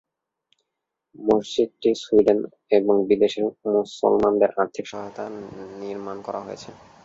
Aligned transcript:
মসজিদটি 1.19 1.89
সুইডেন 2.01 2.39
এবং 2.71 2.95
বিদেশের 3.09 3.43
মুসলমানদের 3.73 4.51
আর্থিক 4.61 4.85
সহায়তায় 4.87 5.31
নির্মাণ 5.81 6.17
করা 6.27 6.39
হয়েছে। 6.45 6.69